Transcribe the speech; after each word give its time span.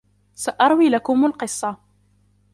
سأروي 0.35 0.89
لكم 0.89 1.25
القصة. 1.25 1.77